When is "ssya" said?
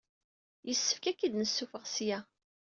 1.87-2.19